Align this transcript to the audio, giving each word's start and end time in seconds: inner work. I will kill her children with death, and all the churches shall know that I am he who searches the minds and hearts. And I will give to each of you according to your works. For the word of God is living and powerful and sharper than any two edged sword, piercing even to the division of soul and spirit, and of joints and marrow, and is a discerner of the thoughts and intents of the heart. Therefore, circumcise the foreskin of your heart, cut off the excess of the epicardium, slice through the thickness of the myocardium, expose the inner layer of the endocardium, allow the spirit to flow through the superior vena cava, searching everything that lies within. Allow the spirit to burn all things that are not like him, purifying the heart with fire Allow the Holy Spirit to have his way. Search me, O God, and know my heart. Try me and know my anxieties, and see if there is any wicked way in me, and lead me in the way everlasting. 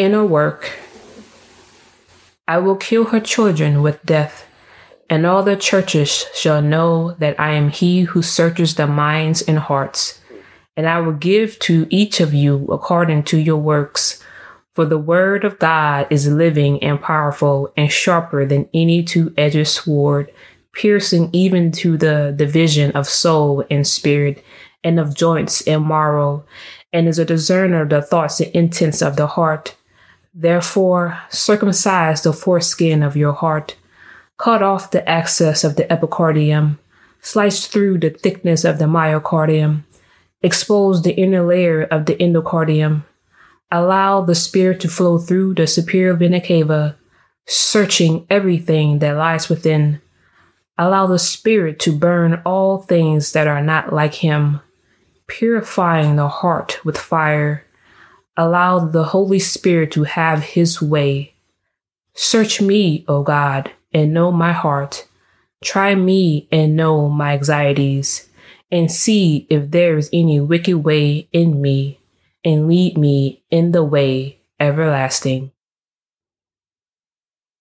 inner 0.00 0.24
work. 0.24 0.72
I 2.48 2.56
will 2.56 2.76
kill 2.76 3.04
her 3.06 3.20
children 3.20 3.82
with 3.82 4.02
death, 4.02 4.46
and 5.10 5.26
all 5.26 5.42
the 5.42 5.56
churches 5.56 6.24
shall 6.34 6.62
know 6.62 7.12
that 7.18 7.38
I 7.38 7.50
am 7.50 7.68
he 7.68 8.02
who 8.02 8.22
searches 8.22 8.74
the 8.74 8.86
minds 8.86 9.42
and 9.42 9.58
hearts. 9.58 10.18
And 10.74 10.88
I 10.88 11.00
will 11.00 11.12
give 11.12 11.58
to 11.60 11.86
each 11.90 12.18
of 12.18 12.32
you 12.32 12.66
according 12.72 13.24
to 13.24 13.36
your 13.36 13.58
works. 13.58 14.24
For 14.74 14.86
the 14.86 14.96
word 14.96 15.44
of 15.44 15.58
God 15.58 16.06
is 16.08 16.32
living 16.32 16.82
and 16.82 16.98
powerful 16.98 17.70
and 17.76 17.92
sharper 17.92 18.46
than 18.46 18.70
any 18.72 19.02
two 19.02 19.34
edged 19.36 19.68
sword, 19.68 20.32
piercing 20.72 21.28
even 21.34 21.72
to 21.72 21.98
the 21.98 22.32
division 22.34 22.92
of 22.92 23.06
soul 23.06 23.66
and 23.70 23.86
spirit, 23.86 24.42
and 24.82 24.98
of 24.98 25.14
joints 25.14 25.60
and 25.66 25.86
marrow, 25.86 26.46
and 26.90 27.06
is 27.06 27.18
a 27.18 27.26
discerner 27.26 27.82
of 27.82 27.90
the 27.90 28.00
thoughts 28.00 28.40
and 28.40 28.50
intents 28.52 29.02
of 29.02 29.16
the 29.16 29.26
heart. 29.26 29.76
Therefore, 30.32 31.20
circumcise 31.28 32.22
the 32.22 32.32
foreskin 32.32 33.02
of 33.02 33.16
your 33.16 33.32
heart, 33.32 33.76
cut 34.38 34.62
off 34.62 34.90
the 34.90 35.08
excess 35.08 35.64
of 35.64 35.76
the 35.76 35.84
epicardium, 35.84 36.78
slice 37.20 37.66
through 37.66 37.98
the 37.98 38.10
thickness 38.10 38.64
of 38.64 38.78
the 38.78 38.84
myocardium, 38.84 39.84
expose 40.40 41.02
the 41.02 41.14
inner 41.14 41.44
layer 41.44 41.82
of 41.82 42.06
the 42.06 42.14
endocardium, 42.16 43.04
allow 43.72 44.20
the 44.20 44.34
spirit 44.34 44.80
to 44.80 44.88
flow 44.88 45.18
through 45.18 45.54
the 45.54 45.66
superior 45.66 46.14
vena 46.14 46.40
cava, 46.40 46.96
searching 47.46 48.26
everything 48.30 49.00
that 49.00 49.16
lies 49.16 49.48
within. 49.48 50.00
Allow 50.78 51.08
the 51.08 51.18
spirit 51.18 51.78
to 51.80 51.98
burn 51.98 52.40
all 52.46 52.78
things 52.78 53.32
that 53.32 53.46
are 53.46 53.60
not 53.60 53.92
like 53.92 54.14
him, 54.14 54.60
purifying 55.26 56.16
the 56.16 56.28
heart 56.28 56.82
with 56.84 56.96
fire 56.96 57.66
Allow 58.40 58.78
the 58.78 59.04
Holy 59.04 59.38
Spirit 59.38 59.92
to 59.92 60.04
have 60.04 60.56
his 60.56 60.80
way. 60.80 61.34
Search 62.14 62.58
me, 62.58 63.04
O 63.06 63.22
God, 63.22 63.70
and 63.92 64.14
know 64.14 64.32
my 64.32 64.52
heart. 64.52 65.06
Try 65.62 65.94
me 65.94 66.48
and 66.50 66.74
know 66.74 67.10
my 67.10 67.34
anxieties, 67.34 68.30
and 68.72 68.90
see 68.90 69.46
if 69.50 69.70
there 69.70 69.98
is 69.98 70.08
any 70.10 70.40
wicked 70.40 70.78
way 70.78 71.28
in 71.32 71.60
me, 71.60 72.00
and 72.42 72.66
lead 72.66 72.96
me 72.96 73.42
in 73.50 73.72
the 73.72 73.84
way 73.84 74.40
everlasting. 74.58 75.52